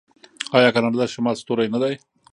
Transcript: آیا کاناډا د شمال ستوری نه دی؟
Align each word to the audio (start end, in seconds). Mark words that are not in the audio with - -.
آیا 0.57 0.69
کاناډا 0.73 0.97
د 1.07 1.11
شمال 1.13 1.35
ستوری 1.41 1.67
نه 1.73 1.79
دی؟ 1.81 1.93